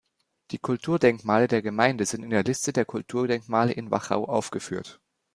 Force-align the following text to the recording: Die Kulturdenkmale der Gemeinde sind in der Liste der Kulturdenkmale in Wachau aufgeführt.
Die 0.49 0.57
Kulturdenkmale 0.57 1.47
der 1.47 1.61
Gemeinde 1.61 2.07
sind 2.07 2.23
in 2.23 2.31
der 2.31 2.41
Liste 2.43 2.73
der 2.73 2.85
Kulturdenkmale 2.85 3.71
in 3.73 3.91
Wachau 3.91 4.25
aufgeführt. 4.25 4.99